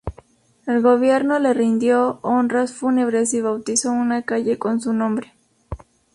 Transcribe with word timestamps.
El 0.65 0.81
gobierno 0.81 1.37
le 1.37 1.53
rindió 1.53 2.17
honras 2.23 2.73
fúnebres 2.73 3.35
y 3.35 3.41
bautizó 3.41 3.91
una 3.91 4.23
calle 4.23 4.57
con 4.57 4.81
su 4.81 4.93
nombre. 4.93 5.35